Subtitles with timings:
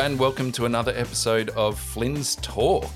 [0.00, 2.90] and welcome to another episode of Flynn's Talk.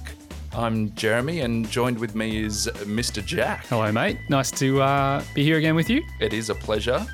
[0.54, 3.22] I'm Jeremy, and joined with me is Mr.
[3.22, 3.66] Jack.
[3.66, 4.16] Hello, mate.
[4.30, 6.02] Nice to uh, be here again with you.
[6.18, 7.04] It is a pleasure.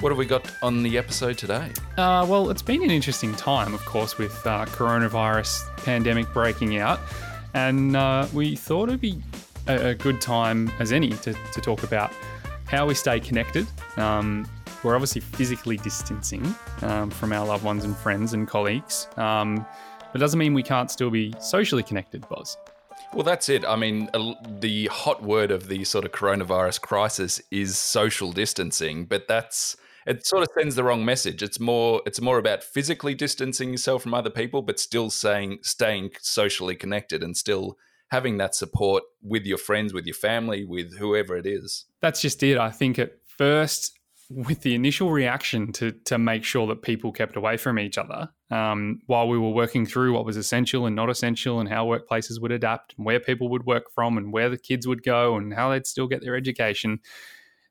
[0.00, 1.72] What have we got on the episode today?
[1.96, 7.00] Uh, well, it's been an interesting time, of course, with uh, coronavirus pandemic breaking out,
[7.54, 9.22] and uh, we thought it'd be
[9.68, 12.12] a, a, good time as any to, to talk about
[12.66, 13.66] how we stay connected.
[13.96, 14.46] Um,
[14.82, 19.66] we're obviously physically distancing um, from our loved ones and friends and colleagues, um,
[20.12, 22.56] but it doesn't mean we can't still be socially connected, Boz.
[23.12, 23.64] Well, that's it.
[23.64, 24.08] I mean,
[24.60, 30.26] the hot word of the sort of coronavirus crisis is social distancing, but that's it
[30.26, 31.42] sort of sends the wrong message.
[31.42, 36.10] It's more it's more about physically distancing yourself from other people, but still saying staying
[36.20, 37.76] socially connected and still
[38.10, 41.86] having that support with your friends, with your family, with whoever it is.
[42.00, 42.58] That's just it.
[42.58, 43.99] I think at first
[44.30, 48.28] with the initial reaction to to make sure that people kept away from each other
[48.50, 52.40] um, while we were working through what was essential and not essential and how workplaces
[52.40, 55.52] would adapt and where people would work from and where the kids would go and
[55.54, 57.00] how they'd still get their education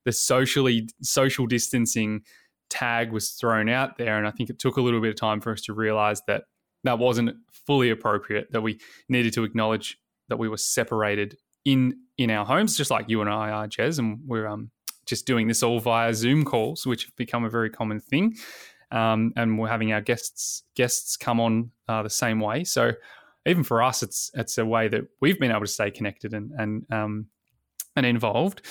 [0.03, 2.21] the socially social distancing
[2.69, 4.17] tag was thrown out there.
[4.17, 6.43] And i think it took a little bit of time for us to realize that
[6.83, 12.31] that wasn't fully appropriate that we needed to acknowledge that we were separated in in
[12.31, 14.71] our homes just like you and i are jez and we're um
[15.09, 18.35] just doing this all via Zoom calls, which have become a very common thing.
[18.91, 22.63] Um, and we're having our guests guests come on uh, the same way.
[22.63, 22.91] So
[23.45, 26.51] even for us, it's it's a way that we've been able to stay connected and
[26.57, 27.25] and um,
[27.95, 28.61] and involved.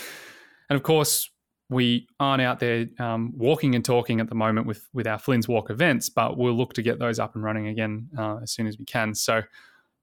[0.70, 1.30] And of course,
[1.68, 5.48] we aren't out there um, walking and talking at the moment with with our Flynn's
[5.48, 8.67] Walk events, but we'll look to get those up and running again uh, as soon
[8.67, 9.14] as we can.
[9.14, 9.42] So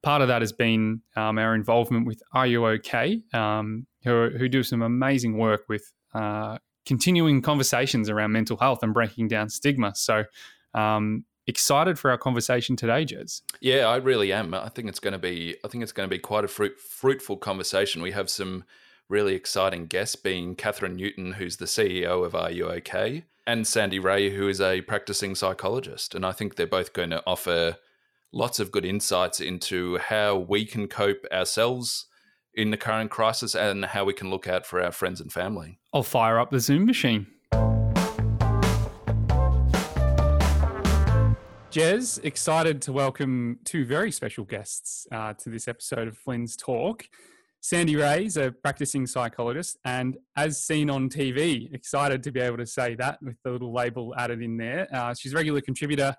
[0.05, 4.47] part of that has been um, our involvement with Are You OK, um, who, who
[4.47, 9.93] do some amazing work with uh, continuing conversations around mental health and breaking down stigma.
[9.95, 10.25] So,
[10.73, 13.41] um, excited for our conversation today, Jez.
[13.59, 14.53] Yeah, I really am.
[14.53, 15.57] I think it's going to be.
[15.63, 18.01] I think it's going to be quite a fruit, fruitful conversation.
[18.01, 18.63] We have some
[19.09, 23.99] really exciting guests, being Katherine Newton, who's the CEO of Are You OK, and Sandy
[23.99, 26.15] Rea, who is a practicing psychologist.
[26.15, 27.77] And I think they're both going to offer
[28.31, 32.07] lots of good insights into how we can cope ourselves
[32.55, 35.79] in the current crisis and how we can look out for our friends and family.
[35.93, 37.27] I'll fire up the Zoom machine.
[41.71, 47.09] Jez, excited to welcome two very special guests uh, to this episode of Flynn's Talk.
[47.59, 52.57] Sandy Rea is a practicing psychologist, and as seen on TV, excited to be able
[52.57, 54.87] to say that with the little label added in there.
[54.93, 56.15] Uh, she's a regular contributor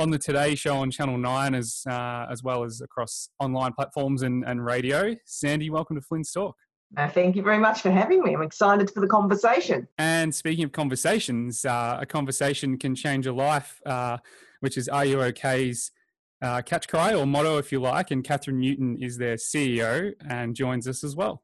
[0.00, 4.22] on the Today Show on Channel 9 as, uh, as well as across online platforms
[4.22, 5.14] and, and radio.
[5.26, 6.56] Sandy, welcome to Flynn's Talk.
[6.96, 8.34] Uh, thank you very much for having me.
[8.34, 9.86] I'm excited for the conversation.
[9.98, 14.16] And speaking of conversations, uh, a conversation can change a life, uh,
[14.60, 15.92] which is Are You OK's
[16.40, 18.10] uh, catch cry or motto, if you like.
[18.10, 21.42] And Katherine Newton is their CEO and joins us as well.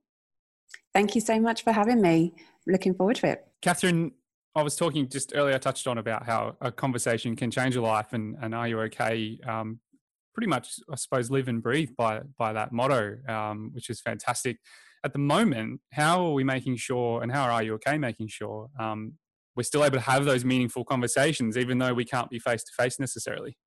[0.95, 2.35] Thank you so much for having me.
[2.67, 3.47] Looking forward to it.
[3.61, 4.13] Katherine,
[4.57, 7.83] I was talking just earlier, I touched on about how a conversation can change a
[7.83, 9.39] life and, and Are You OK?
[9.47, 9.81] Um,
[10.35, 14.57] pretty much, I suppose, live and breathe by, by that motto, um, which is fantastic.
[15.05, 18.71] At the moment, how are we making sure, and how are You OK making sure
[18.81, 19.13] um,
[19.55, 22.73] we're still able to have those meaningful conversations, even though we can't be face to
[22.83, 23.59] face necessarily?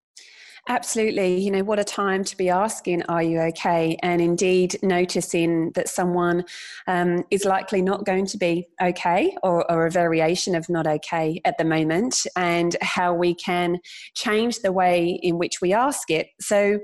[0.68, 1.40] Absolutely.
[1.40, 3.98] You know, what a time to be asking, Are you okay?
[4.04, 6.46] And indeed, noticing that someone
[6.88, 11.42] um, is likely not going to be okay or, or a variation of not okay
[11.46, 13.80] at the moment, and how we can
[14.16, 16.28] change the way in which we ask it.
[16.40, 16.80] So,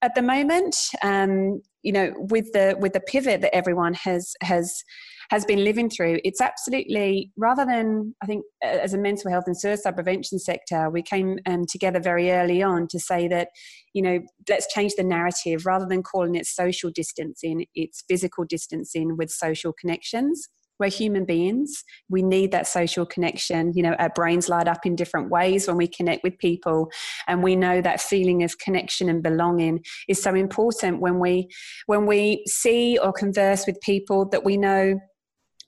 [0.00, 4.82] at the moment, um, you know, with the with the pivot that everyone has has
[5.30, 9.58] has been living through, it's absolutely rather than I think as a mental health and
[9.58, 13.48] suicide prevention sector, we came um, together very early on to say that
[13.92, 15.66] you know let's change the narrative.
[15.66, 20.48] Rather than calling it social distancing, it's physical distancing with social connections.
[20.78, 21.82] We're human beings.
[22.08, 23.72] We need that social connection.
[23.74, 26.90] You know our brains light up in different ways when we connect with people.
[27.26, 31.48] And we know that feeling of connection and belonging is so important when we
[31.86, 34.98] when we see or converse with people that we know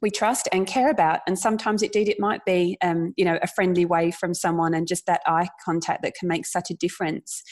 [0.03, 1.21] we trust and care about.
[1.27, 4.87] And sometimes, indeed, it might be, um, you know, a friendly way from someone and
[4.87, 7.43] just that eye contact that can make such a difference.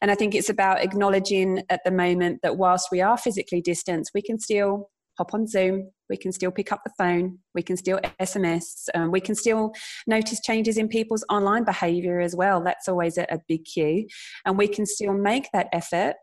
[0.00, 4.10] And I think it's about acknowledging at the moment that whilst we are physically distanced,
[4.14, 7.76] we can still hop on Zoom, we can still pick up the phone, we can
[7.76, 9.72] still SMS, um, we can still
[10.06, 12.62] notice changes in people's online behavior as well.
[12.62, 14.06] That's always a, a big cue.
[14.44, 16.14] And we can still make that effort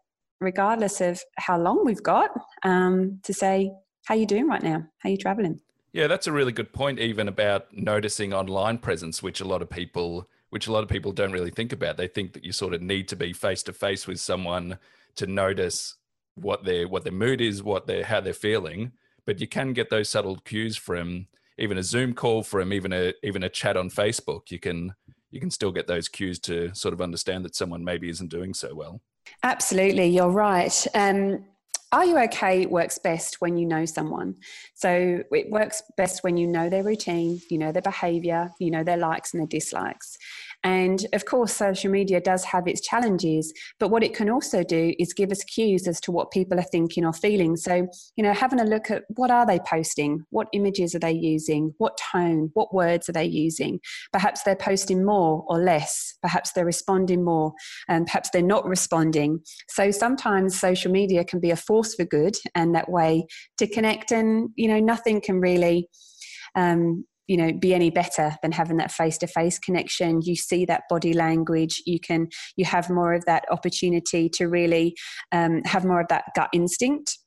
[0.41, 2.31] regardless of how long we've got
[2.63, 3.71] um, to say,
[4.05, 4.83] how are you doing right now?
[4.99, 5.59] How are you traveling?
[5.91, 9.69] Yeah, that's a really good point, even about noticing online presence, which a lot of
[9.69, 11.97] people which a lot of people don't really think about.
[11.97, 14.79] They think that you sort of need to be face to face with someone
[15.15, 15.95] to notice
[16.35, 18.91] what their what their mood is, what they how they're feeling.
[19.25, 21.27] But you can get those subtle cues from
[21.57, 24.49] even a Zoom call, from even a even a chat on Facebook.
[24.49, 24.95] You can
[25.31, 28.53] you can still get those cues to sort of understand that someone maybe isn't doing
[28.53, 29.01] so well.
[29.43, 30.87] Absolutely, you're right.
[30.95, 31.45] Um,
[31.91, 34.35] are you okay works best when you know someone.
[34.75, 38.83] So it works best when you know their routine, you know their behavior, you know
[38.83, 40.17] their likes and their dislikes.
[40.63, 44.93] And of course, social media does have its challenges, but what it can also do
[44.99, 47.55] is give us cues as to what people are thinking or feeling.
[47.55, 50.25] So, you know, having a look at what are they posting?
[50.31, 51.73] What images are they using?
[51.77, 52.51] What tone?
[52.53, 53.79] What words are they using?
[54.11, 56.17] Perhaps they're posting more or less.
[56.21, 57.53] Perhaps they're responding more
[57.87, 59.39] and perhaps they're not responding.
[59.69, 63.25] So sometimes social media can be a force for good and that way
[63.59, 65.87] to connect and, you know, nothing can really
[66.55, 70.21] um, you know be any better than having that face to face connection.
[70.23, 71.81] You see that body language.
[71.85, 72.27] You can
[72.57, 74.95] you have more of that opportunity to really
[75.31, 77.17] um, have more of that gut instinct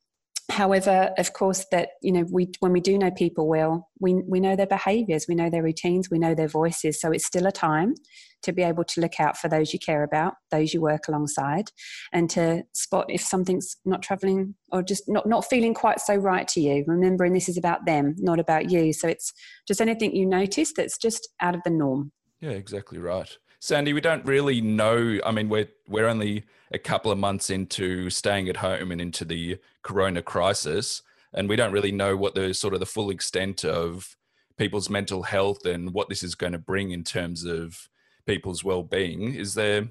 [0.51, 4.39] however of course that you know we when we do know people well we we
[4.39, 6.99] know their behaviors we know their routines we know their voices.
[6.99, 7.95] So it's still a time
[8.43, 11.69] to be able to look out for those you care about those you work alongside
[12.11, 16.47] and to spot if something's not traveling or just not not feeling quite so right
[16.49, 18.91] to you remembering this is about them not about you.
[18.93, 19.33] So it's
[19.67, 22.11] just anything you notice that's just out of the norm.
[22.41, 25.19] Yeah exactly right Sandy, we don't really know.
[25.25, 26.43] I mean, we're we're only
[26.73, 31.01] a couple of months into staying at home and into the corona crisis,
[31.33, 34.17] and we don't really know what the sort of the full extent of
[34.57, 37.87] people's mental health and what this is going to bring in terms of
[38.25, 39.33] people's well-being.
[39.33, 39.87] Is there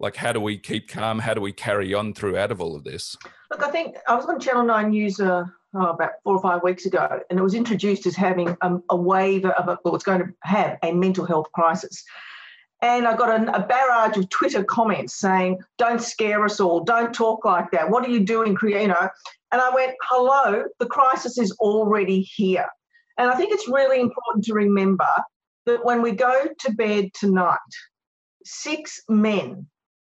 [0.00, 1.18] like how do we keep calm?
[1.18, 3.14] How do we carry on throughout of all of this?
[3.50, 5.44] Look, I think I was on Channel Nine News uh,
[5.74, 8.96] oh, about four or five weeks ago, and it was introduced as having um, a
[8.96, 12.02] wave of a, well, it's going to have a mental health crisis.
[12.82, 16.84] And I got a, a, barrage of Twitter comments saying, "Don't scare us all.
[16.84, 17.88] Don't talk like that.
[17.88, 19.08] What are you doing, you know?"
[19.50, 22.68] And I went, "Hello, the crisis is already here."
[23.18, 25.08] And I think it's really important to remember
[25.64, 27.56] that when we go to bed tonight,
[28.44, 29.66] six men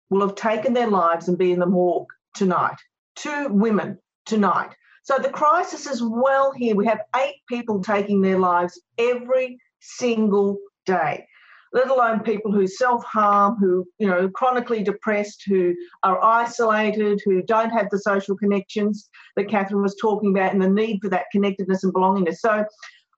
[0.10, 2.78] will have taken their lives and be in the morgue tonight.
[3.16, 4.70] Two women tonight.
[5.04, 6.76] So the crisis is well here.
[6.76, 11.26] We have eight people taking their lives every single day
[11.72, 17.70] let alone people who self-harm, who you know chronically depressed, who are isolated, who don't
[17.70, 21.84] have the social connections that Katherine was talking about, and the need for that connectedness
[21.84, 22.38] and belongingness.
[22.38, 22.66] So.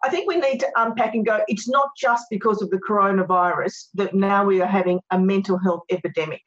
[0.04, 1.42] I think we need to unpack and go.
[1.48, 5.84] It's not just because of the coronavirus that now we are having a mental health
[5.92, 6.42] epidemic.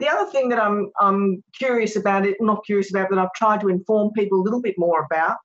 [0.00, 3.60] The other thing that I'm, I'm curious about, it not curious about, but I've tried
[3.60, 5.36] to inform people a little bit more about,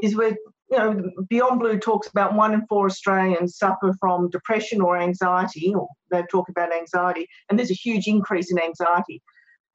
[0.00, 0.36] is we're
[0.72, 5.74] you know, Beyond Blue talks about one in four Australians suffer from depression or anxiety,
[5.74, 9.22] or they talk about anxiety, and there's a huge increase in anxiety.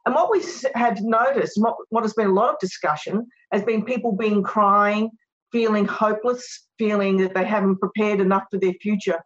[0.07, 3.85] And what we have noticed, what, what has been a lot of discussion, has been
[3.85, 5.11] people being crying,
[5.51, 9.19] feeling hopeless, feeling that they haven't prepared enough for their future.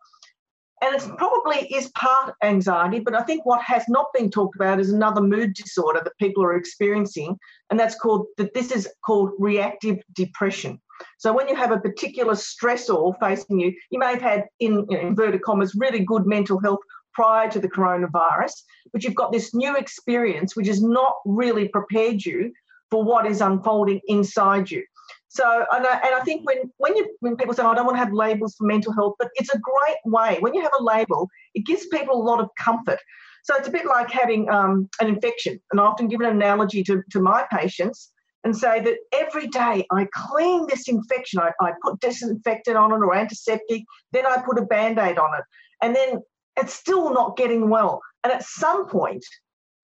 [0.81, 4.79] And it probably is part anxiety, but I think what has not been talked about
[4.79, 7.37] is another mood disorder that people are experiencing,
[7.69, 10.81] and that's called that this is called reactive depression.
[11.17, 14.97] So when you have a particular stressor facing you, you may have had, in you
[14.97, 16.79] know, inverted commas, really good mental health
[17.13, 18.53] prior to the coronavirus,
[18.93, 22.51] but you've got this new experience which has not really prepared you
[22.89, 24.83] for what is unfolding inside you.
[25.27, 27.85] So, and I, and I think when when you when people say, oh, I don't
[27.85, 30.37] want to have labels for mental health, but it's a great way.
[30.41, 32.99] When you have a label, it gives people a lot of comfort.
[33.43, 35.59] So it's a bit like having um, an infection.
[35.71, 38.11] And I often give an analogy to, to my patients
[38.43, 41.39] and say that every day I clean this infection.
[41.39, 45.37] I, I put disinfectant on it or antiseptic, then I put a band aid on
[45.37, 45.43] it.
[45.81, 46.21] And then
[46.57, 48.01] it's still not getting well.
[48.23, 49.23] And at some point,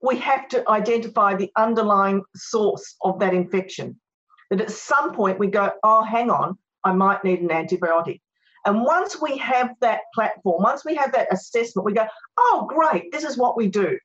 [0.01, 3.99] we have to identify the underlying source of that infection.
[4.49, 8.21] That at some point we go, oh, hang on, I might need an antibiotic.
[8.65, 12.05] And once we have that platform, once we have that assessment, we go,
[12.37, 13.97] oh, great, this is what we do.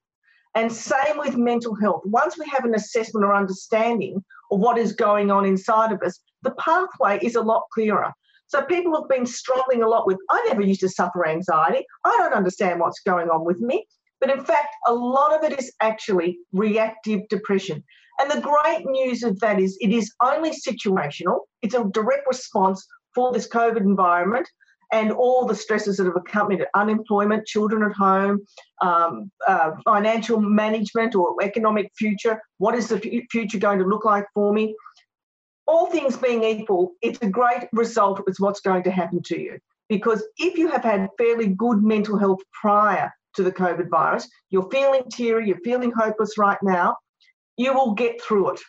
[0.54, 2.02] And same with mental health.
[2.04, 6.20] Once we have an assessment or understanding of what is going on inside of us,
[6.42, 8.12] the pathway is a lot clearer.
[8.48, 11.86] So people have been struggling a lot with, I never used to suffer anxiety.
[12.04, 13.86] I don't understand what's going on with me.
[14.20, 17.82] But in fact, a lot of it is actually reactive depression.
[18.20, 22.86] And the great news of that is it is only situational, it's a direct response
[23.14, 24.48] for this COVID environment
[24.92, 28.46] and all the stresses that have accompanied it unemployment, children at home,
[28.82, 32.40] um, uh, financial management or economic future.
[32.58, 34.76] What is the future going to look like for me?
[35.66, 39.58] All things being equal, it's a great result of what's going to happen to you.
[39.88, 44.70] Because if you have had fairly good mental health prior to the COVID virus, you're
[44.70, 46.96] feeling teary, you're feeling hopeless right now,
[47.56, 48.60] you will get through it.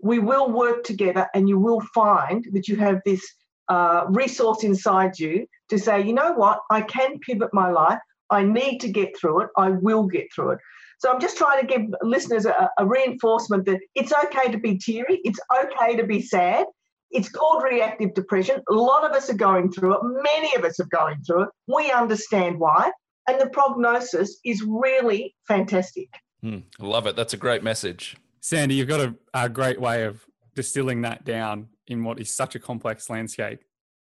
[0.00, 3.22] We will work together and you will find that you have this
[3.68, 7.98] uh, resource inside you to say, you know what, I can pivot my life.
[8.30, 9.48] I need to get through it.
[9.56, 10.58] I will get through it.
[10.98, 14.76] So I'm just trying to give listeners a, a reinforcement that it's okay to be
[14.78, 15.20] teary.
[15.24, 16.66] It's okay to be sad.
[17.10, 18.62] It's called reactive depression.
[18.68, 20.00] A lot of us are going through it.
[20.02, 21.48] Many of us are going through it.
[21.66, 22.90] We understand why.
[23.28, 26.08] And the prognosis is really fantastic.
[26.44, 27.16] Mm, love it.
[27.16, 28.16] That's a great message.
[28.40, 32.54] Sandy, you've got a, a great way of distilling that down in what is such
[32.54, 33.60] a complex landscape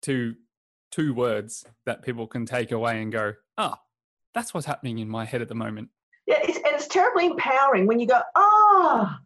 [0.02, 0.34] to
[0.90, 3.80] two words that people can take away and go, ah, oh,
[4.34, 5.88] that's what's happening in my head at the moment.
[6.26, 9.20] Yeah, it's, and it's terribly empowering when you go, ah,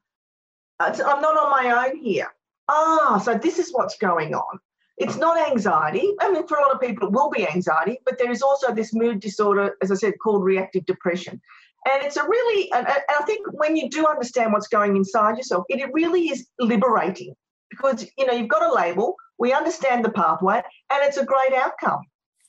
[0.80, 2.28] oh, I'm not on my own here.
[2.68, 4.58] Ah, so this is what's going on.
[4.96, 6.14] It's not anxiety.
[6.20, 8.72] I mean, for a lot of people, it will be anxiety, but there is also
[8.72, 11.40] this mood disorder, as I said, called reactive depression.
[11.86, 15.64] And it's a really, and, I think when you do understand what's going inside yourself,
[15.68, 17.34] it really is liberating
[17.76, 21.52] because, you know, you've got a label, we understand the pathway, and it's a great
[21.54, 22.00] outcome.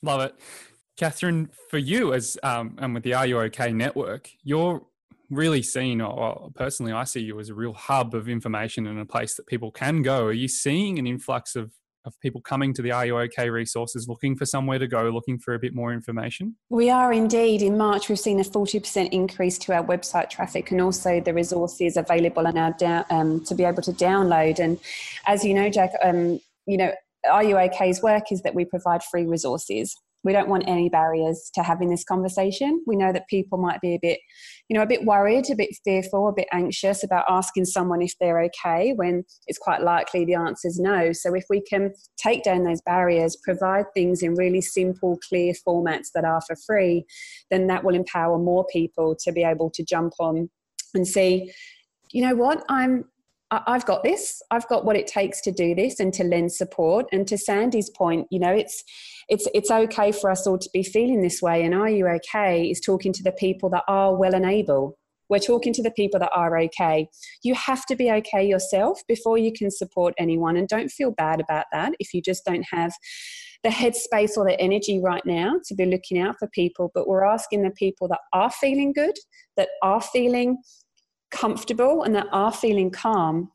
[0.02, 0.34] Love it.
[0.96, 4.82] Katherine, for you as um, and with the Are You OK network, you're
[5.30, 9.04] really seen, or personally, I see you as a real hub of information and a
[9.04, 10.24] place that people can go.
[10.24, 11.72] Are you seeing an influx of
[12.06, 15.38] of people coming to the Are You OK resources looking for somewhere to go, looking
[15.38, 16.56] for a bit more information?
[16.70, 17.62] We are indeed.
[17.62, 21.96] In March, we've seen a 40% increase to our website traffic and also the resources
[21.96, 22.74] available on our
[23.10, 24.58] um, to be able to download.
[24.58, 24.78] And
[25.26, 26.92] as you know, Jack, um, you know,
[27.30, 31.50] Are You OK's work is that we provide free resources we don't want any barriers
[31.54, 32.82] to having this conversation.
[32.86, 34.18] We know that people might be a bit,
[34.68, 38.12] you know, a bit worried, a bit fearful, a bit anxious about asking someone if
[38.18, 41.12] they're okay when it's quite likely the answer is no.
[41.12, 46.08] So if we can take down those barriers, provide things in really simple, clear formats
[46.14, 47.06] that are for free,
[47.52, 50.50] then that will empower more people to be able to jump on
[50.92, 51.52] and see,
[52.10, 53.04] you know what, I'm
[53.50, 54.42] I've got this.
[54.50, 57.06] I've got what it takes to do this and to lend support.
[57.12, 58.82] And to Sandy's point, you know, it's
[59.28, 61.64] it's it's okay for us all to be feeling this way.
[61.64, 62.68] And are you okay?
[62.68, 64.98] Is talking to the people that are well and able.
[65.28, 67.08] We're talking to the people that are okay.
[67.42, 70.56] You have to be okay yourself before you can support anyone.
[70.56, 72.92] And don't feel bad about that if you just don't have
[73.62, 76.90] the headspace or the energy right now to be looking out for people.
[76.94, 79.16] But we're asking the people that are feeling good,
[79.56, 80.58] that are feeling
[81.30, 83.50] comfortable and that are feeling calm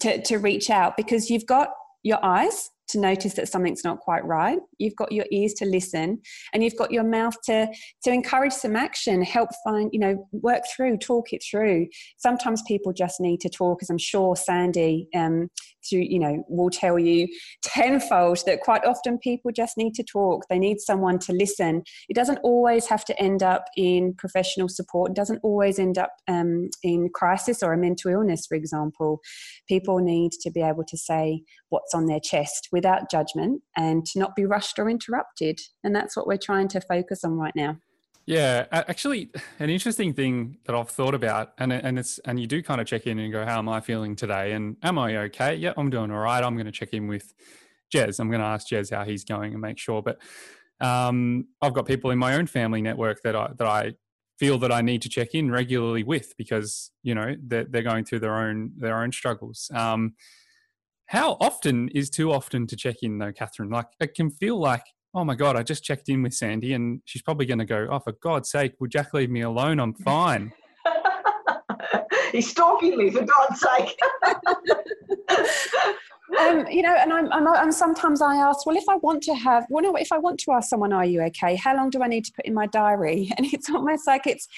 [0.00, 1.70] to, to reach out because you've got
[2.02, 4.58] your eyes to notice that something's not quite right.
[4.78, 6.20] You've got your ears to listen
[6.52, 7.68] and you've got your mouth to
[8.04, 11.86] to encourage some action help find you know work through talk it through.
[12.18, 15.48] Sometimes people just need to talk as i'm sure sandy um
[15.88, 17.26] through you know will tell you
[17.62, 22.14] tenfold that quite often people just need to talk they need someone to listen it
[22.14, 26.68] doesn't always have to end up in professional support it doesn't always end up um,
[26.82, 29.20] in crisis or a mental illness for example
[29.68, 34.18] people need to be able to say what's on their chest without judgment and to
[34.18, 35.58] not be rushed or interrupted.
[35.82, 37.76] And that's what we're trying to focus on right now.
[38.30, 42.62] Yeah, actually, an interesting thing that I've thought about, and and it's and you do
[42.62, 44.52] kind of check in and go, how am I feeling today?
[44.52, 45.56] And am I okay?
[45.56, 46.40] Yeah, I'm doing all right.
[46.44, 47.34] I'm going to check in with
[47.92, 48.20] Jez.
[48.20, 50.00] I'm going to ask Jez how he's going and make sure.
[50.00, 50.20] But
[50.80, 53.94] um, I've got people in my own family network that I that I
[54.38, 58.04] feel that I need to check in regularly with because you know they're, they're going
[58.04, 59.72] through their own their own struggles.
[59.74, 60.14] Um,
[61.06, 63.70] how often is too often to check in though, Katherine?
[63.70, 67.00] Like it can feel like, oh my God, I just checked in with Sandy and
[67.04, 69.80] she's probably going to go, oh, for God's sake, would Jack leave me alone?
[69.80, 70.52] I'm fine.
[72.32, 73.98] He's stalking me, for God's sake.
[76.38, 79.34] um, you know, and I'm, I'm, I'm, sometimes I ask, well, if I want to
[79.34, 81.56] have, well, no, if I want to ask someone, are you okay?
[81.56, 83.30] How long do I need to put in my diary?
[83.40, 84.48] And it's almost like it's,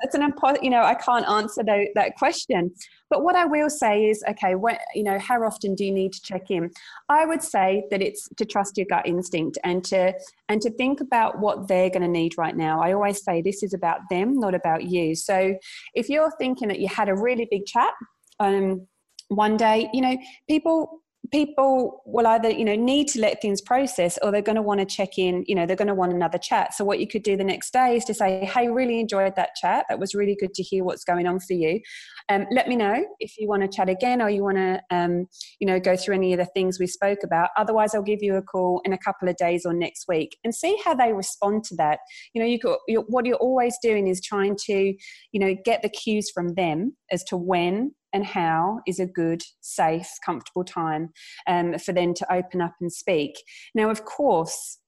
[0.00, 2.72] it's an important, you know, I can't answer that, that question.
[3.10, 4.54] But what I will say is, okay,
[4.94, 6.70] you know, how often do you need to check in?
[7.08, 10.14] I would say that it's to trust your gut instinct and to,
[10.48, 12.82] and to think about what they're going to need right now.
[12.82, 15.14] I always say this is about them, not about you.
[15.14, 15.56] So
[15.94, 17.92] if you're thinking that you had a really big chat,
[18.40, 18.86] um,
[19.28, 20.16] one day, you know,
[20.48, 24.62] people people will either you know need to let things process or they're going to
[24.62, 26.74] want to check in you know they're going to want another chat.
[26.74, 29.50] So what you could do the next day is to say hey really enjoyed that
[29.56, 29.86] chat.
[29.88, 31.80] That was really good to hear what's going on for you.
[32.28, 35.26] Um, let me know if you want to chat again or you want to um,
[35.60, 37.50] you know go through any of the things we spoke about.
[37.56, 40.54] Otherwise i'll give you a call in a couple of days or next week and
[40.54, 42.00] see how they respond to that.
[42.34, 44.94] You know you you're, what you're always doing is trying to
[45.32, 49.42] you know get the cues from them as to when and how is a good,
[49.60, 51.12] safe, comfortable time
[51.46, 53.34] um, for them to open up and speak.
[53.74, 54.78] Now, of course,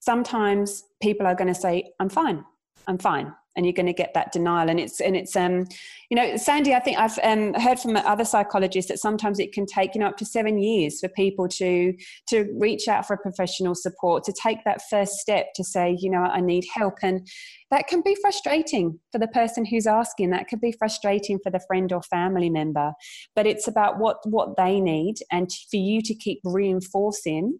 [0.00, 2.44] sometimes people are going to say, I'm fine.
[2.86, 3.32] I'm fine.
[3.56, 4.68] And you're going to get that denial.
[4.68, 5.66] And it's and it's um
[6.10, 9.64] you know sandy i think i've um, heard from other psychologists that sometimes it can
[9.64, 11.94] take you know up to seven years for people to
[12.28, 16.10] to reach out for a professional support to take that first step to say you
[16.10, 16.94] know i need help.
[17.02, 17.26] And
[17.70, 20.30] that can be frustrating for the person who's asking.
[20.30, 22.92] That could be frustrating for the friend or family member.
[23.34, 27.58] But it's about what what they need and for you to keep reinforcing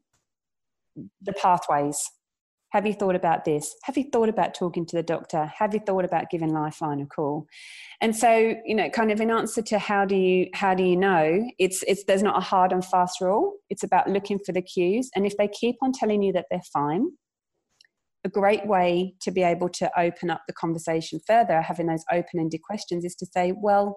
[1.22, 1.98] the pathways
[2.75, 3.76] have you thought about this?
[3.85, 5.47] Have you thought about talking to the doctor?
[5.61, 7.47] Have you thought about giving Lifeline a call?
[8.00, 10.97] And so, you know, kind of in answer to how do you how do you
[10.97, 11.49] know?
[11.61, 13.54] It's it's there's not a hard and fast rule.
[13.71, 15.09] It's about looking for the cues.
[15.14, 17.12] And if they keep on telling you that they're fine,
[18.25, 22.62] a great way to be able to open up the conversation further, having those open-ended
[22.62, 23.97] questions, is to say, well,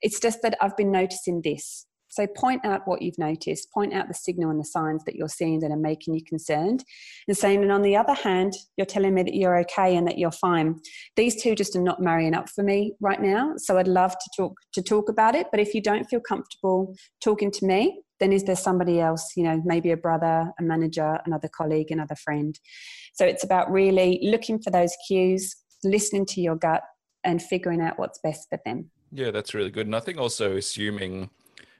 [0.00, 4.06] it's just that I've been noticing this so point out what you've noticed, point out
[4.06, 6.84] the signal and the signs that you're seeing that are making you concerned,
[7.26, 10.18] and saying, and on the other hand, you're telling me that you're okay and that
[10.18, 10.78] you're fine.
[11.16, 13.54] These two just are not marrying up for me right now.
[13.56, 15.46] So I'd love to talk to talk about it.
[15.50, 19.44] But if you don't feel comfortable talking to me, then is there somebody else, you
[19.44, 22.60] know, maybe a brother, a manager, another colleague, another friend?
[23.14, 26.82] So it's about really looking for those cues, listening to your gut,
[27.24, 28.90] and figuring out what's best for them.
[29.12, 29.86] Yeah, that's really good.
[29.86, 31.30] And I think also assuming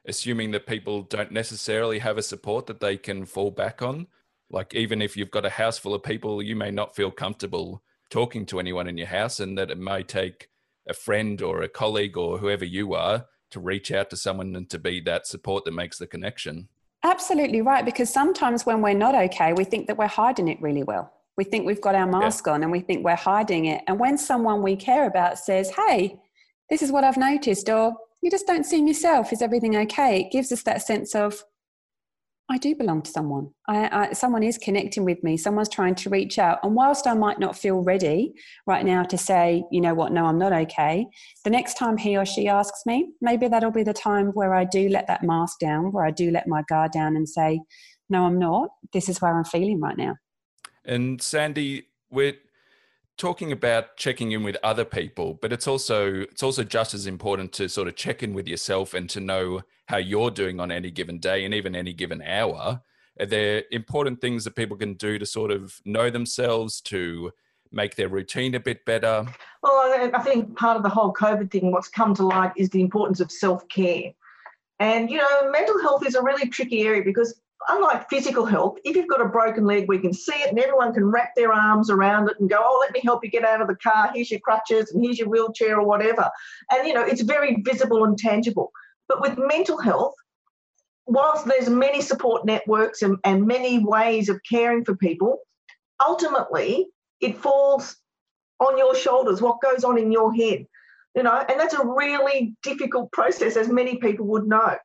[0.07, 4.07] assuming that people don't necessarily have a support that they can fall back on.
[4.51, 7.83] Like, even if you've got a house full of people, you may not feel comfortable
[8.11, 10.49] talking to anyone in your house, and that it may take
[10.87, 14.69] a friend or a colleague or whoever you are to reach out to someone and
[14.71, 16.69] to be that support that makes the connection.
[17.05, 17.85] Absolutely right.
[17.85, 21.13] Because sometimes when we're not okay, we think that we're hiding it really well.
[21.37, 22.55] We think we've got our mask yeah.
[22.55, 23.83] on and we think we're hiding it.
[23.87, 26.19] And when someone we care about says, Hey,
[26.71, 29.33] this is what I've noticed, or you just don't seem yourself.
[29.33, 30.21] Is everything okay?
[30.21, 31.45] It gives us that sense of,
[32.49, 33.51] I do belong to someone.
[33.69, 35.37] I, I, someone is connecting with me.
[35.37, 36.59] Someone's trying to reach out.
[36.63, 38.35] And whilst I might not feel ready
[38.67, 41.07] right now to say, you know what, no, I'm not okay,
[41.45, 44.65] the next time he or she asks me, maybe that'll be the time where I
[44.65, 47.61] do let that mask down, where I do let my guard down and say,
[48.11, 48.69] no, I'm not.
[48.93, 50.17] This is where I'm feeling right now.
[50.85, 52.35] And Sandy, we're
[53.19, 57.53] talking about checking in with other people but it's also it's also just as important
[57.53, 59.61] to sort of check in with yourself and to know
[59.93, 62.81] how you're doing on any given day and even any given hour.
[63.21, 67.31] Are there important things that people can do to sort of know themselves to
[67.71, 69.27] make their routine a bit better?
[69.63, 72.81] Well i think part of the whole covid thing what's come to light is the
[72.81, 74.13] importance of self-care.
[74.81, 78.97] And you know mental health is a really tricky area because unlike physical health, if
[78.97, 81.91] you've got a broken leg, we can see it and everyone can wrap their arms
[81.91, 84.11] around it and go, oh, let me help you get out of the car.
[84.15, 86.31] Here's your crutches and here's your wheelchair or whatever.
[86.71, 88.73] And, you know, it's very visible and tangible.
[89.09, 90.15] But with mental health,
[91.07, 95.39] whilst there's many support networks and, and many ways of caring for people,
[96.07, 96.87] ultimately
[97.21, 97.97] it falls
[98.61, 100.67] on your shoulders, what goes on in your head.
[101.15, 104.77] You know, and that's a really difficult process, as many people would know.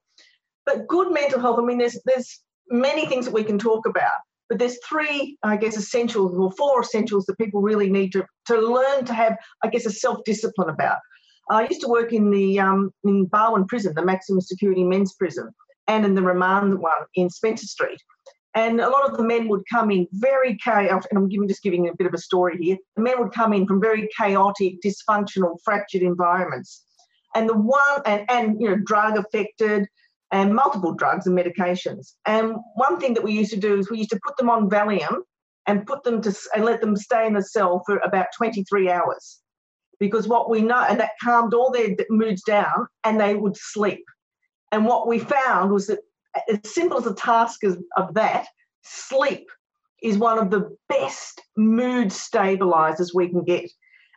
[0.65, 4.11] But good mental health, I mean, there's there's many things that we can talk about,
[4.49, 8.59] but there's three, I guess, essentials or four essentials that people really need to, to
[8.59, 10.97] learn to have, I guess, a self discipline about.
[11.49, 15.49] I used to work in the um, in Barwon Prison, the maximum security men's prison,
[15.87, 17.99] and in the remand one in Spencer Street.
[18.53, 21.61] And a lot of the men would come in very chaotic, and I'm giving, just
[21.61, 22.77] giving a bit of a story here.
[22.95, 26.83] The men would come in from very chaotic, dysfunctional, fractured environments.
[27.35, 29.87] And the one, and, and you know, drug affected,
[30.31, 32.13] and multiple drugs and medications.
[32.25, 34.69] And one thing that we used to do is we used to put them on
[34.69, 35.21] Valium
[35.67, 39.39] and put them to and let them stay in the cell for about 23 hours.
[39.99, 44.03] Because what we know, and that calmed all their moods down, and they would sleep.
[44.71, 45.99] And what we found was that,
[46.49, 48.45] as simple as a task of, of that,
[48.83, 49.47] sleep
[50.03, 53.69] is one of the best mood stabilizers we can get.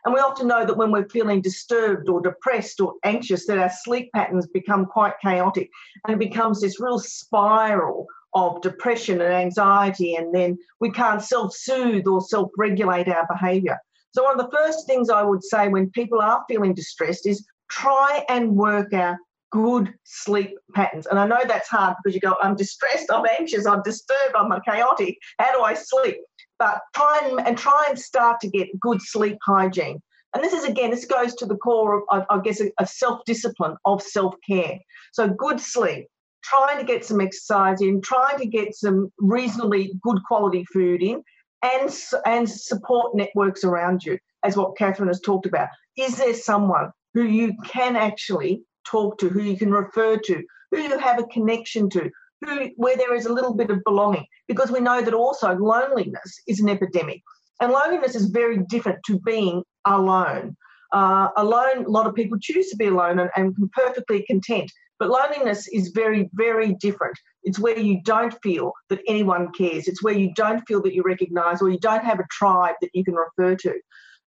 [0.03, 3.71] And we often know that when we're feeling disturbed or depressed or anxious, that our
[3.83, 5.69] sleep patterns become quite chaotic
[6.05, 11.53] and it becomes this real spiral of depression and anxiety, and then we can't self
[11.53, 13.77] soothe or self regulate our behavior.
[14.13, 17.45] So, one of the first things I would say when people are feeling distressed is
[17.69, 19.17] try and work out
[19.51, 21.07] good sleep patterns.
[21.07, 24.51] And I know that's hard because you go, I'm distressed, I'm anxious, I'm disturbed, I'm
[24.65, 25.17] chaotic.
[25.39, 26.17] How do I sleep?
[26.61, 29.99] but try and, and try and start to get good sleep hygiene.
[30.35, 33.21] And this is again, this goes to the core of, I guess, a, a self
[33.25, 34.77] discipline of self care.
[35.11, 36.05] So, good sleep,
[36.43, 41.23] trying to get some exercise in, trying to get some reasonably good quality food in,
[41.63, 41.89] and,
[42.27, 45.69] and support networks around you, as what Katherine has talked about.
[45.97, 50.79] Is there someone who you can actually talk to, who you can refer to, who
[50.79, 52.09] you have a connection to,
[52.41, 56.39] who, where there is a little bit of belonging, because we know that also loneliness
[56.47, 57.21] is an epidemic.
[57.59, 60.55] And loneliness is very different to being alone.
[60.91, 64.69] Uh, alone, a lot of people choose to be alone and, and perfectly content.
[64.99, 67.17] But loneliness is very, very different.
[67.43, 69.87] It's where you don't feel that anyone cares.
[69.87, 72.91] It's where you don't feel that you're recognised or you don't have a tribe that
[72.93, 73.73] you can refer to.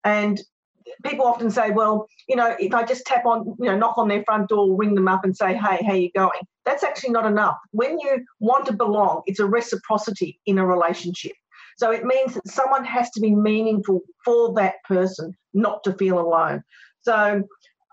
[0.04, 0.42] And
[1.04, 4.08] people often say, well, you know, if I just tap on, you know, knock on
[4.08, 6.42] their front door, ring them up and say, hey, how you going?
[6.66, 7.58] That's actually not enough.
[7.72, 11.34] When you want to belong, it's a reciprocity in a relationship.
[11.78, 16.20] So it means that someone has to be meaningful for that person not to feel
[16.20, 16.64] alone.
[17.02, 17.44] So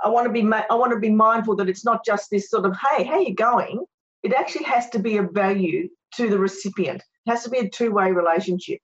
[0.05, 2.67] I want to be I want to be mindful that it's not just this sort
[2.67, 3.85] of hey, how you going?
[4.23, 7.03] It actually has to be a value to the recipient.
[7.27, 8.81] It has to be a two-way relationship.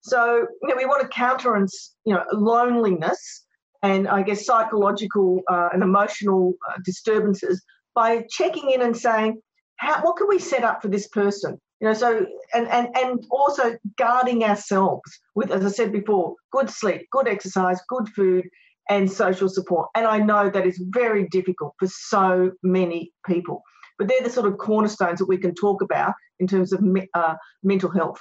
[0.00, 3.44] So you know, we want to countenance you know loneliness
[3.82, 7.62] and I guess psychological uh, and emotional uh, disturbances
[7.94, 9.40] by checking in and saying,
[9.76, 11.60] how, what can we set up for this person?
[11.80, 16.68] You know, so and and and also guarding ourselves with, as I said before, good
[16.70, 18.48] sleep, good exercise, good food,
[18.90, 19.88] and social support.
[19.94, 23.62] And I know that is very difficult for so many people,
[23.96, 27.34] but they're the sort of cornerstones that we can talk about in terms of uh,
[27.62, 28.20] mental health.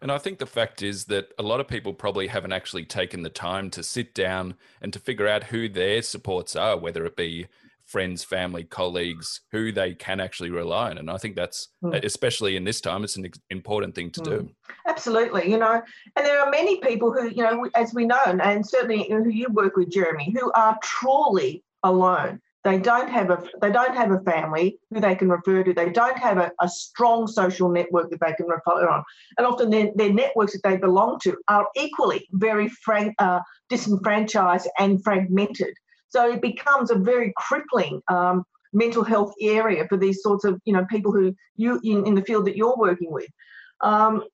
[0.00, 3.22] And I think the fact is that a lot of people probably haven't actually taken
[3.22, 7.16] the time to sit down and to figure out who their supports are, whether it
[7.16, 7.46] be
[7.84, 10.98] friends, family, colleagues, who they can actually rely on.
[10.98, 12.04] And I think that's, mm.
[12.04, 14.24] especially in this time, it's an important thing to mm.
[14.24, 14.50] do.
[14.86, 15.50] Absolutely.
[15.50, 15.82] You know,
[16.14, 19.48] and there are many people who, you know, as we know, and certainly who you
[19.50, 22.40] work with, Jeremy, who are truly alone.
[22.64, 25.72] They don't have a they don't have a family who they can refer to.
[25.72, 29.04] They don't have a, a strong social network that they can refer on.
[29.36, 34.68] And often their, their networks that they belong to are equally very frank, uh, disenfranchised
[34.78, 35.72] and fragmented.
[36.08, 40.72] So it becomes a very crippling um, mental health area for these sorts of you
[40.72, 43.28] know people who you in, in the field that you're working with.
[43.80, 44.24] Um,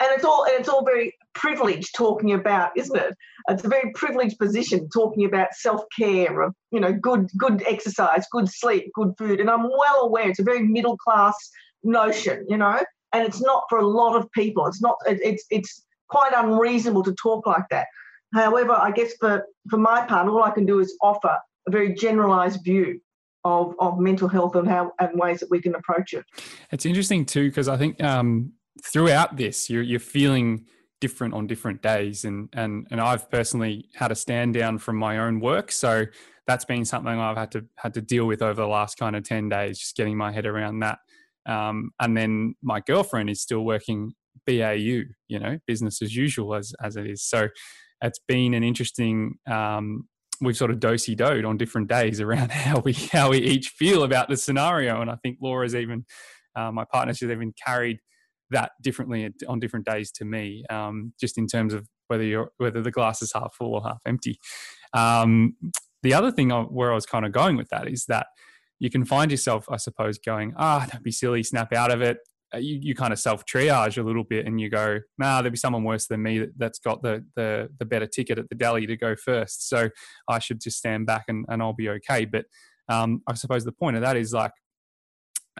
[0.00, 3.14] and it's all and it's all very privileged talking about, isn't it?
[3.48, 8.90] It's a very privileged position talking about self-care, you know, good good exercise, good sleep,
[8.94, 9.40] good food.
[9.40, 11.36] And I'm well aware it's a very middle class
[11.82, 12.78] notion, you know,
[13.12, 14.66] and it's not for a lot of people.
[14.66, 14.96] It's not.
[15.06, 17.86] It's it's quite unreasonable to talk like that.
[18.34, 21.94] However, I guess for, for my part, all I can do is offer a very
[21.94, 23.00] generalized view
[23.44, 26.24] of, of mental health and how and ways that we can approach it.
[26.72, 28.52] It's interesting too, because I think um,
[28.82, 30.66] throughout this, you're, you're feeling
[31.00, 32.24] different on different days.
[32.24, 35.70] And, and, and I've personally had a stand down from my own work.
[35.70, 36.06] So
[36.46, 39.24] that's been something I've had to, had to deal with over the last kind of
[39.24, 40.98] 10 days, just getting my head around that.
[41.46, 44.12] Um, and then my girlfriend is still working
[44.46, 47.22] BAU, you know, business as usual as, as it is.
[47.22, 47.48] So
[48.00, 50.08] it's been an interesting um,
[50.40, 54.02] we've sort of dosy doed on different days around how we how we each feel
[54.02, 56.04] about the scenario and i think laura's even
[56.56, 57.98] uh, my partner even carried
[58.50, 62.82] that differently on different days to me um, just in terms of whether you're whether
[62.82, 64.38] the glass is half full or half empty
[64.92, 65.54] um,
[66.02, 68.26] the other thing where i was kind of going with that is that
[68.78, 72.18] you can find yourself i suppose going ah don't be silly snap out of it
[72.54, 75.50] uh, you, you kind of self triage a little bit and you go, nah, there'll
[75.50, 78.86] be someone worse than me that's got the, the, the better ticket at the deli
[78.86, 79.68] to go first.
[79.68, 79.88] So
[80.28, 82.24] I should just stand back and, and I'll be okay.
[82.24, 82.44] But
[82.88, 84.52] um, I suppose the point of that is like,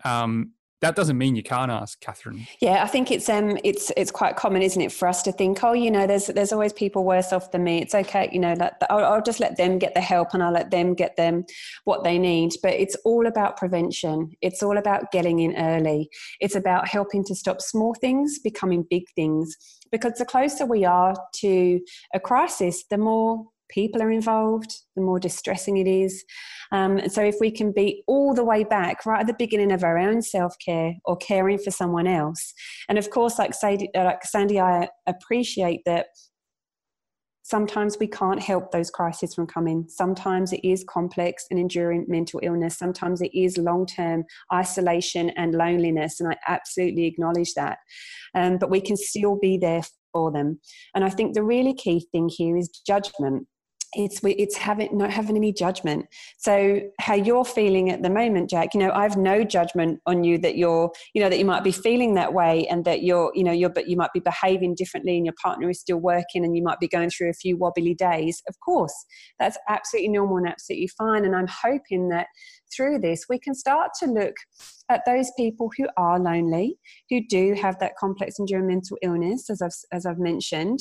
[0.04, 2.46] um, that doesn't mean you can't ask Katherine.
[2.60, 5.62] Yeah, I think it's um it's it's quite common, isn't it, for us to think,
[5.64, 7.80] oh, you know, there's there's always people worse off than me.
[7.80, 10.52] It's okay, you know, let, I'll, I'll just let them get the help and I'll
[10.52, 11.44] let them get them
[11.84, 12.52] what they need.
[12.62, 14.32] But it's all about prevention.
[14.42, 16.10] It's all about getting in early.
[16.40, 19.56] It's about helping to stop small things becoming big things.
[19.90, 21.80] Because the closer we are to
[22.12, 26.24] a crisis, the more people are involved, the more distressing it is.
[26.72, 29.72] Um, and so, if we can be all the way back, right at the beginning
[29.72, 32.54] of our own self care or caring for someone else,
[32.88, 36.06] and of course, like, Sadie, uh, like Sandy, I appreciate that
[37.44, 39.86] sometimes we can't help those crises from coming.
[39.88, 42.78] Sometimes it is complex and enduring mental illness.
[42.78, 46.20] Sometimes it is long term isolation and loneliness.
[46.20, 47.78] And I absolutely acknowledge that.
[48.34, 49.82] Um, but we can still be there
[50.12, 50.58] for them.
[50.94, 53.46] And I think the really key thing here is judgment
[53.96, 56.06] it's it's having not having any judgment.
[56.38, 60.38] So how you're feeling at the moment jack you know i've no judgment on you
[60.38, 63.44] that you're you know that you might be feeling that way and that you're you
[63.44, 66.56] know you're but you might be behaving differently and your partner is still working and
[66.56, 68.42] you might be going through a few wobbly days.
[68.48, 68.94] Of course
[69.38, 71.24] that's absolutely normal and absolutely fine.
[71.24, 72.26] And i'm hoping that
[72.74, 74.34] through this we can start to look
[74.88, 76.76] at those people who are lonely
[77.10, 80.80] who do have that complex enduring mental illness as i've as i've mentioned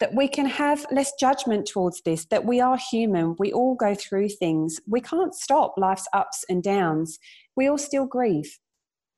[0.00, 3.94] that we can have less judgment towards this, that we are human, we all go
[3.94, 4.80] through things.
[4.86, 7.18] We can't stop life's ups and downs.
[7.56, 8.58] We all still grieve.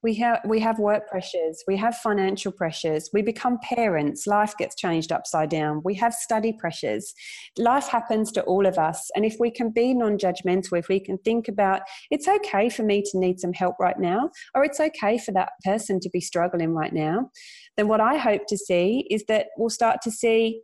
[0.03, 4.77] we have we have work pressures we have financial pressures we become parents life gets
[4.77, 7.15] changed upside down we have study pressures
[7.57, 11.19] life happens to all of us and if we can be non-judgmental if we can
[11.19, 15.19] think about it's okay for me to need some help right now or it's okay
[15.19, 17.29] for that person to be struggling right now
[17.77, 20.61] then what i hope to see is that we'll start to see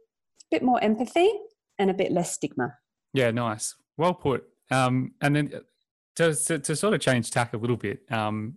[0.51, 1.31] bit more empathy
[1.79, 2.75] and a bit less stigma
[3.13, 5.53] yeah nice well put um, and then
[6.17, 8.55] to, to, to, sort of change tack a little bit um,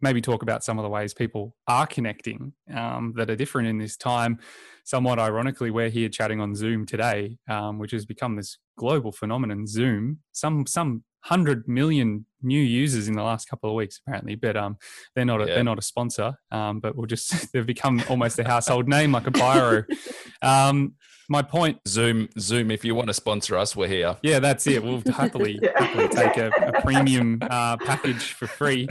[0.00, 3.78] maybe talk about some of the ways people are connecting um, that are different in
[3.78, 4.38] this time.
[4.84, 9.66] Somewhat ironically, we're here chatting on Zoom today, um, which has become this global phenomenon.
[9.66, 14.56] Zoom, some some hundred million new users in the last couple of weeks, apparently, but
[14.56, 14.76] um,
[15.14, 15.54] they're not a, yeah.
[15.54, 16.34] they're not a sponsor.
[16.50, 19.84] Um, but we'll just they've become almost a household name, like a biro.
[20.42, 20.96] Um,
[21.28, 24.82] my point zoom zoom if you want to sponsor us we're here yeah that's it
[24.82, 28.88] we'll happily, happily take a, a premium uh, package for free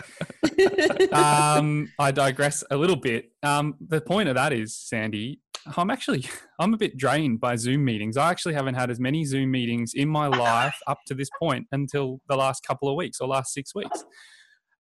[1.11, 5.39] um, i digress a little bit um, the point of that is sandy
[5.77, 6.25] i'm actually
[6.59, 9.93] i'm a bit drained by zoom meetings i actually haven't had as many zoom meetings
[9.93, 13.53] in my life up to this point until the last couple of weeks or last
[13.53, 14.03] six weeks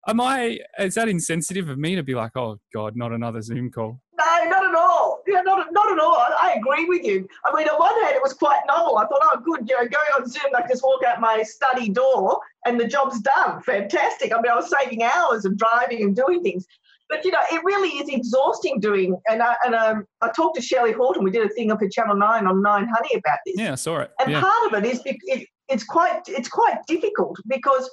[0.08, 3.70] am i is that insensitive of me to be like oh god not another zoom
[3.72, 6.16] call no not at all yeah, not, not at all.
[6.16, 7.28] I, I, agree with you.
[7.46, 8.98] I mean, on one hand, it was quite novel.
[8.98, 11.90] I thought, oh, good, you know, going on Zoom, I just walk out my study
[11.90, 13.62] door and the job's done.
[13.62, 14.34] Fantastic.
[14.34, 16.66] I mean, I was saving hours of driving and doing things.
[17.10, 19.20] But, you know, it really is exhausting doing.
[19.30, 21.24] And I, and um, I talked to Shelley Horton.
[21.24, 23.56] We did a thing up at Channel 9 on 9 Honey about this.
[23.58, 24.12] Yeah, I saw it.
[24.20, 24.42] And yeah.
[24.42, 27.90] part of it is it, it's quite it's quite difficult because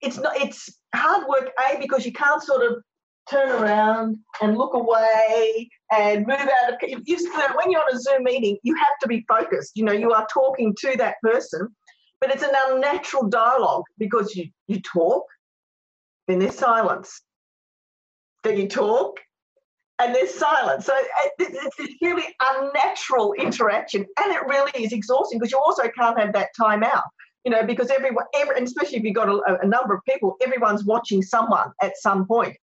[0.00, 2.82] it's not it's hard work a because you can't sort of
[3.30, 7.02] turn around and look away and move out of you,
[7.56, 9.72] when you're on a zoom meeting you have to be focused.
[9.74, 11.68] You know you are talking to that person
[12.20, 15.24] but it's an unnatural dialogue because you you talk
[16.28, 17.22] then there's silence.
[18.44, 19.18] Then you talk
[19.98, 20.86] and there's silence.
[20.86, 25.88] So uh, it's this really unnatural interaction and it really is exhausting because you also
[25.98, 27.02] can't have that time out
[27.48, 30.36] you know because everyone every, and especially if you've got a, a number of people
[30.42, 32.54] everyone's watching someone at some point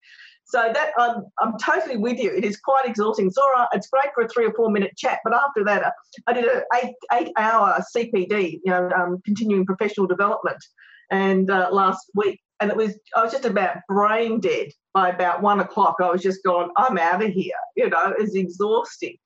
[0.48, 2.32] so that I'm, I'm totally with you.
[2.32, 3.32] It is quite exhausting.
[3.32, 5.92] Zora, it's great for a three or four minute chat, but after that, uh,
[6.28, 10.64] I did an eight eight hour CPD, you know, um, continuing professional development,
[11.10, 15.42] and uh, last week, and it was I was just about brain dead by about
[15.42, 15.96] one o'clock.
[16.00, 17.58] I was just going, I'm out of here.
[17.76, 19.18] You know, it's exhausting.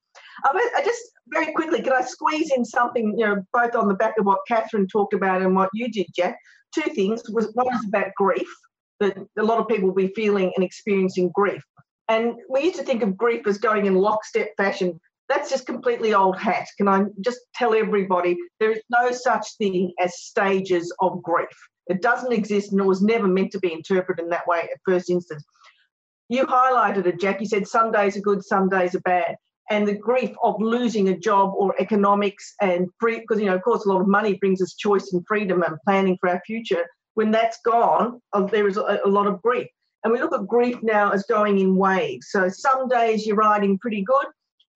[0.43, 3.93] I, I just very quickly, can I squeeze in something, you know, both on the
[3.93, 6.37] back of what Katherine talked about and what you did, Jack?
[6.73, 7.23] Two things.
[7.29, 8.49] Was one is about grief
[8.99, 11.63] that a lot of people will be feeling and experiencing grief.
[12.09, 14.99] And we used to think of grief as going in lockstep fashion.
[15.29, 16.67] That's just completely old hat.
[16.77, 21.47] Can I just tell everybody there is no such thing as stages of grief?
[21.87, 24.79] It doesn't exist and it was never meant to be interpreted in that way at
[24.85, 25.43] first instance.
[26.29, 27.41] You highlighted it, Jack.
[27.41, 29.35] You said some days are good, some days are bad.
[29.69, 33.61] And the grief of losing a job or economics and free, because, you know, of
[33.61, 36.85] course, a lot of money brings us choice and freedom and planning for our future
[37.19, 39.67] when that's gone, uh, there is a, a lot of grief.
[40.03, 42.27] And we look at grief now as going in waves.
[42.29, 44.27] So some days you're riding pretty good,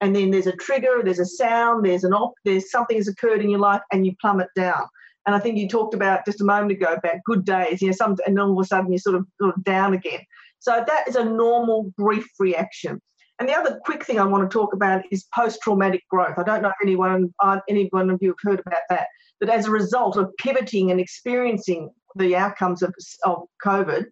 [0.02, 3.42] and then there's a trigger, there's a sound, there's an op, there's something has occurred
[3.42, 4.84] in your life, and you plummet down.
[5.26, 7.94] And I think you talked about just a moment ago about good days, you know,
[7.94, 10.20] some, and all of a sudden you're sort of, sort of down again.
[10.60, 13.02] So that is a normal grief reaction.
[13.44, 16.36] And the other quick thing I want to talk about is post-traumatic growth.
[16.38, 19.08] I don't know if anyone, uh, any one of you have heard about that.
[19.42, 24.06] But as a result of pivoting and experiencing the outcomes of, of COVID,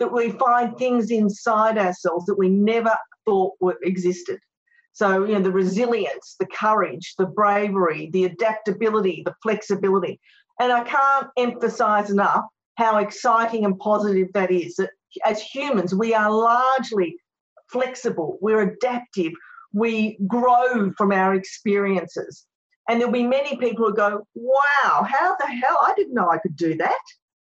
[0.00, 2.92] that we find things inside ourselves that we never
[3.24, 4.40] thought were, existed.
[4.94, 10.18] So, you know, the resilience, the courage, the bravery, the adaptability, the flexibility.
[10.58, 12.46] And I can't emphasize enough
[12.78, 14.74] how exciting and positive that is.
[14.74, 14.90] That
[15.24, 17.16] as humans, we are largely
[17.72, 19.32] flexible, we're adaptive,
[19.72, 22.46] we grow from our experiences.
[22.88, 25.78] And there'll be many people who go, wow, how the hell?
[25.82, 27.00] I didn't know I could do that.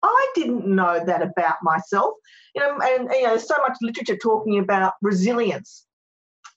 [0.03, 2.15] I didn't know that about myself.
[2.55, 5.85] You know, and you know, there's so much literature talking about resilience.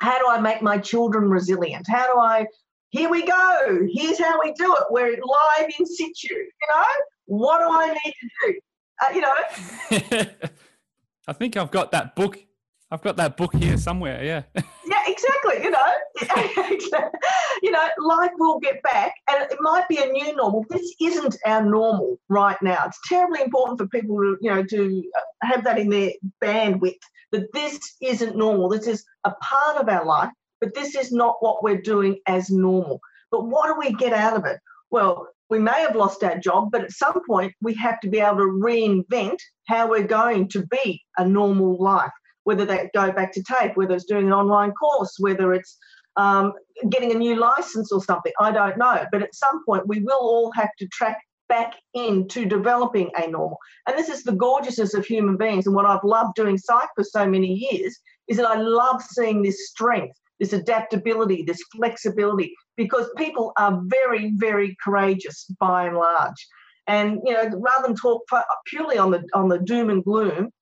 [0.01, 1.87] How do I make my children resilient?
[1.89, 2.47] How do I?
[2.91, 3.87] Here we go.
[3.93, 4.85] Here's how we do it.
[4.91, 6.35] We're live in situ.
[6.35, 6.85] You know,
[7.27, 8.61] what do I need to do?
[9.03, 10.49] Uh, you know.
[11.29, 12.39] I think I've got that book
[12.91, 14.23] I've got that book here somewhere.
[14.23, 14.43] Yeah.
[14.87, 15.65] yeah, exactly.
[15.65, 15.93] You know,
[17.63, 20.65] you know, life will get back, and it might be a new normal.
[20.71, 22.85] This isn't our normal right now.
[22.87, 27.01] It's terribly important for people to, you know, to uh, have that in their bandwidth.
[27.33, 28.69] That this isn't normal.
[28.69, 32.51] This is a part of our life, but this is not what we're doing as
[32.51, 33.01] normal.
[33.33, 34.61] But what do we get out of it?
[34.93, 38.21] Well, we may have lost our job, but at some point we have to be
[38.21, 42.13] able to reinvent how we're going to be a normal life
[42.47, 45.77] whether they go back to tape, whether it's doing an online course, whether it's
[46.17, 46.53] um,
[46.89, 48.33] getting a new license or something.
[48.41, 49.05] I don't know.
[49.11, 53.59] But at some point, we will all have to track back into developing a normal.
[53.89, 55.67] And this is the gorgeousness of human beings.
[55.67, 59.43] And what I've loved doing psych for so many years is that I love seeing
[59.43, 66.47] this strength, this adaptability, this flexibility, because people are very, very courageous by and large.
[66.87, 68.23] And you know, rather than talk
[68.67, 70.53] purely on the on the doom and gloom,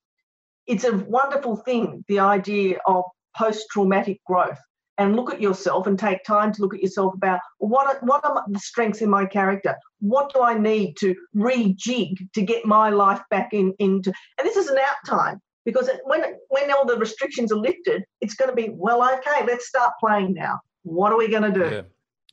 [0.67, 2.05] it's a wonderful thing.
[2.09, 3.05] The idea of
[3.37, 4.59] post-traumatic growth
[4.99, 8.25] and look at yourself and take time to look at yourself about what are, what
[8.25, 12.91] are the strengths in my character what do i need to rejig to get my
[12.91, 16.97] life back in into and this is an out time because when when all the
[16.97, 21.19] restrictions are lifted it's going to be well okay let's start playing now what are
[21.19, 21.83] we going to do yeah.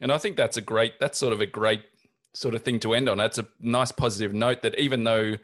[0.01, 1.81] and i think that's a great that's sort of a great
[2.33, 5.35] sort of thing to end on that's a nice positive note that even though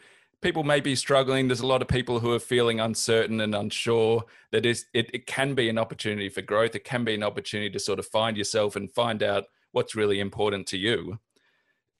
[0.41, 1.47] people may be struggling.
[1.47, 4.23] There's a lot of people who are feeling uncertain and unsure.
[4.51, 6.75] That is, it, it can be an opportunity for growth.
[6.75, 10.19] It can be an opportunity to sort of find yourself and find out what's really
[10.19, 11.19] important to you.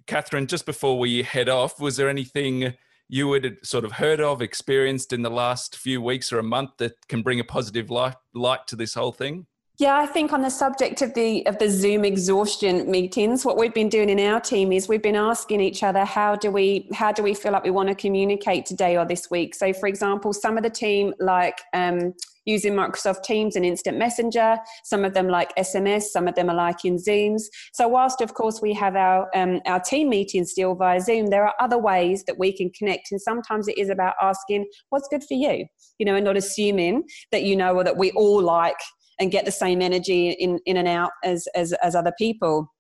[0.06, 2.74] Katherine, just before we head off, was there anything
[3.10, 6.72] you had sort of heard of, experienced in the last few weeks or a month
[6.78, 9.48] that can bring a positive light, light to this whole thing?
[9.80, 13.76] Yeah, I think on the subject of the of the Zoom exhaustion meetings, what we've
[13.76, 17.12] been doing in our team is we've been asking each other how do we how
[17.12, 19.54] do we feel like we want to communicate today or this week.
[19.54, 22.14] So, for example, some of the team like um,
[22.48, 24.58] using Microsoft Teams and Instant Messenger.
[24.84, 26.04] Some of them like SMS.
[26.04, 27.44] Some of them are like in Zooms.
[27.74, 31.46] So, whilst of course we have our um, our team meetings still via Zoom, there
[31.46, 33.12] are other ways that we can connect.
[33.12, 35.68] And sometimes it is about asking what's good for you,
[36.00, 38.80] you know, and not assuming that you know or that we all like
[39.20, 42.72] and get the same energy in, in and out as, as, as other people.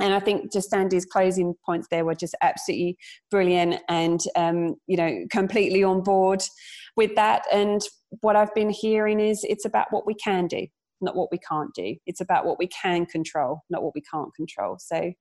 [0.00, 2.96] And I think just Sandy's closing points there were just absolutely
[3.30, 6.42] brilliant and, um, you know, completely on board
[6.96, 7.44] with that.
[7.52, 7.80] And
[8.20, 10.66] what I've been hearing is it's about what we can do
[11.00, 11.94] not what we can't do.
[12.06, 14.78] It's about what we can control, not what we can't control.
[14.78, 15.12] So,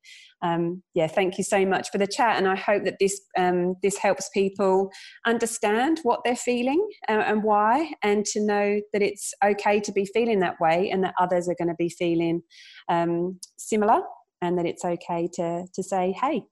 [0.41, 3.75] um, yeah, thank you so much for the chat, and I hope that this um,
[3.81, 4.91] this helps people
[5.25, 10.05] understand what they're feeling uh, and why, and to know that it's okay to be
[10.05, 12.41] feeling that way, and that others are going to be feeling
[12.89, 14.01] um, similar,
[14.41, 16.43] and that it's okay to to say, hey.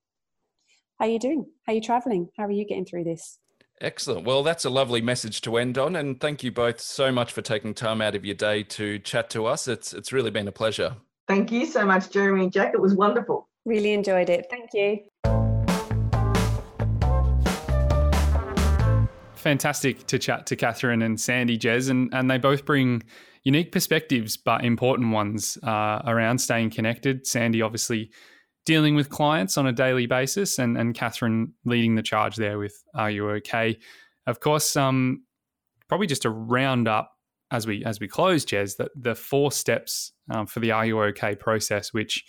[0.99, 1.45] How are you doing?
[1.65, 2.29] How are you traveling?
[2.37, 3.39] How are you getting through this?
[3.81, 4.27] Excellent.
[4.27, 7.41] Well, that's a lovely message to end on, and thank you both so much for
[7.41, 9.67] taking time out of your day to chat to us.
[9.67, 10.95] It's it's really been a pleasure.
[11.27, 12.75] Thank you so much, Jeremy and Jack.
[12.75, 13.49] It was wonderful.
[13.65, 14.45] Really enjoyed it.
[14.51, 14.99] Thank you.
[19.33, 23.01] Fantastic to chat to Katherine and Sandy Jez, and, and they both bring
[23.43, 27.25] unique perspectives, but important ones uh, around staying connected.
[27.25, 28.11] Sandy obviously
[28.71, 32.81] dealing with clients on a daily basis, and, and Katherine leading the charge there with
[32.95, 33.77] Are You OK?
[34.27, 35.23] Of course, um,
[35.89, 37.11] probably just to round up
[37.51, 41.01] as we as we close, Jez, that the four steps um, for the Are You
[41.03, 42.23] OK process, which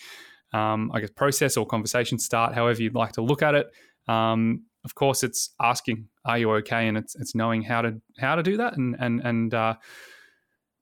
[0.53, 3.69] um, I guess process or conversation start, however you'd like to look at it.
[4.09, 8.35] Um, of course, it's asking, "Are you okay?" and it's it's knowing how to how
[8.35, 9.75] to do that, and and and uh,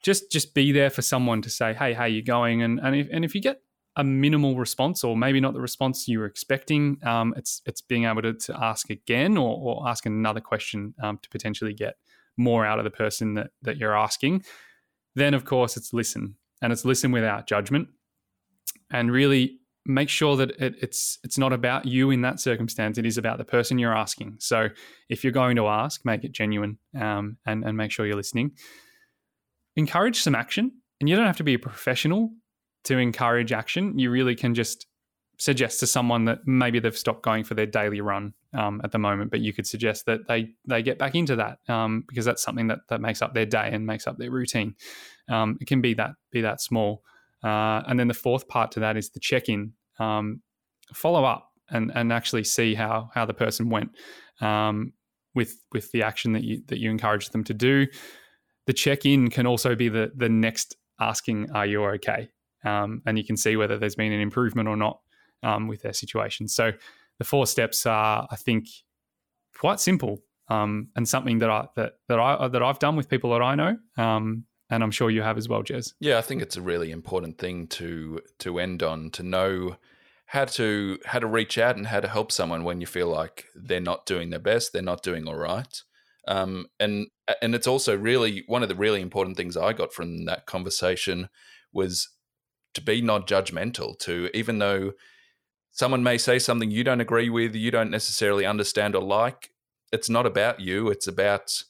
[0.03, 3.09] just just be there for someone to say, "Hey, how you going?" And and if
[3.13, 3.61] and if you get
[3.97, 8.05] a minimal response or maybe not the response you were expecting, um, it's it's being
[8.05, 11.97] able to, to ask again or, or ask another question um, to potentially get
[12.37, 14.45] more out of the person that, that you're asking.
[15.15, 17.89] Then, of course, it's listen and it's listen without judgment
[18.91, 22.97] and really make sure that it, it's it's not about you in that circumstance.
[22.97, 24.37] It is about the person you're asking.
[24.39, 24.69] So
[25.09, 28.53] if you're going to ask, make it genuine um, and, and make sure you're listening.
[29.77, 30.73] Encourage some action.
[31.01, 32.31] And you don't have to be a professional
[32.85, 34.87] to encourage action, you really can just
[35.41, 38.99] suggest to someone that maybe they've stopped going for their daily run um, at the
[38.99, 42.43] moment, but you could suggest that they they get back into that um, because that's
[42.43, 44.75] something that that makes up their day and makes up their routine.
[45.29, 47.03] Um, it can be that be that small,
[47.43, 50.43] uh, and then the fourth part to that is the check in, um,
[50.93, 53.93] follow up, and and actually see how how the person went
[54.43, 54.93] um,
[55.35, 57.87] with with the action that you that you encourage them to do.
[58.67, 62.29] The check in can also be the the next asking, "Are you okay?"
[62.65, 65.01] Um, and you can see whether there's been an improvement or not
[65.43, 66.49] um, with their situation.
[66.49, 66.73] So
[67.19, 68.67] the four steps are, I think,
[69.59, 73.31] quite simple um, and something that I that that I that I've done with people
[73.33, 73.77] that I know.
[73.97, 75.95] Um, and I'm sure you have as well, Jez.
[75.99, 79.77] Yeah, I think it's a really important thing to to end on to know
[80.27, 83.47] how to how to reach out and how to help someone when you feel like
[83.55, 85.83] they're not doing their best, they're not doing all right.
[86.29, 87.09] Um, and
[87.43, 91.29] and it's also really one of the really important things I got from that conversation
[91.73, 92.09] was
[92.75, 94.93] to be not judgmental, to even though
[95.71, 99.51] someone may say something you don't agree with, you don't necessarily understand or like,
[99.93, 100.89] it's not about you.
[100.89, 101.63] It's about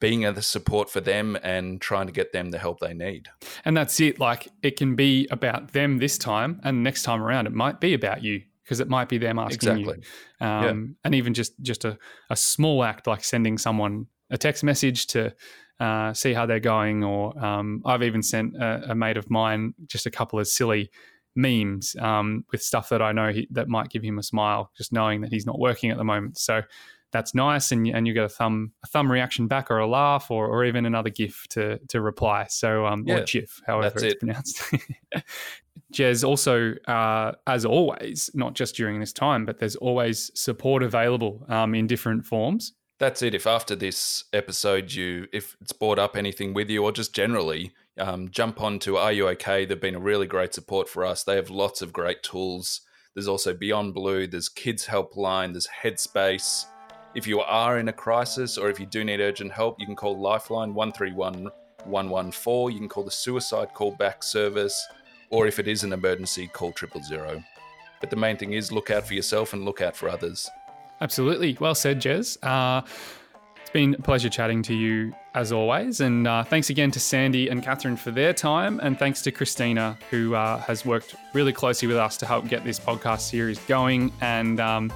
[0.00, 3.28] being a support for them and trying to get them the help they need.
[3.64, 4.20] And that's it.
[4.20, 7.94] Like it can be about them this time, and next time around, it might be
[7.94, 10.04] about you because it might be them asking exactly.
[10.40, 10.46] you.
[10.46, 10.94] Um, yeah.
[11.04, 11.98] And even just just a,
[12.30, 15.34] a small act like sending someone a text message to
[15.80, 19.74] uh, see how they're going, or um, I've even sent a, a, mate of mine
[19.86, 20.90] just a couple of silly
[21.36, 24.92] memes um, with stuff that I know he, that might give him a smile, just
[24.92, 26.38] knowing that he's not working at the moment.
[26.38, 26.62] So
[27.12, 30.30] that's nice, and and you get a thumb a thumb reaction back, or a laugh,
[30.30, 32.46] or, or even another GIF to to reply.
[32.48, 34.18] So um, yeah, or GIF, however it's it.
[34.18, 34.62] pronounced.
[35.94, 41.46] Jez, also, uh, as always, not just during this time, but there's always support available
[41.48, 42.74] um, in different forms.
[42.98, 43.34] That's it.
[43.34, 47.72] If after this episode you, if it's brought up anything with you, or just generally,
[47.96, 49.64] um, jump on to Are You OK?
[49.64, 51.22] They've been a really great support for us.
[51.22, 52.80] They have lots of great tools.
[53.14, 54.26] There's also Beyond Blue.
[54.26, 55.52] There's Kids Helpline.
[55.52, 56.66] There's Headspace.
[57.14, 59.96] If you are in a crisis or if you do need urgent help, you can
[59.96, 61.48] call Lifeline 131
[61.84, 62.72] 114.
[62.74, 64.86] You can call the suicide callback service,
[65.30, 67.42] or if it is an emergency, call triple zero.
[68.00, 70.48] But the main thing is look out for yourself and look out for others.
[71.00, 71.56] Absolutely.
[71.60, 72.38] Well said, Jez.
[72.42, 72.82] Uh,
[73.60, 76.00] it's been a pleasure chatting to you as always.
[76.00, 78.80] And uh, thanks again to Sandy and Katherine for their time.
[78.82, 82.64] And thanks to Christina, who uh, has worked really closely with us to help get
[82.64, 84.12] this podcast series going.
[84.20, 84.92] And um,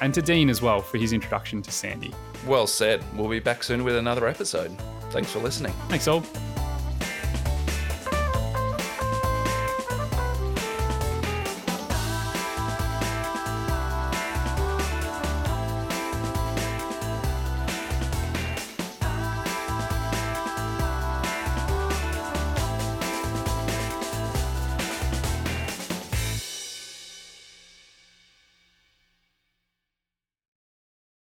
[0.00, 2.12] and to Dean as well for his introduction to Sandy.
[2.46, 3.04] Well said.
[3.16, 4.76] We'll be back soon with another episode.
[5.10, 5.72] Thanks for listening.
[5.88, 6.24] Thanks all.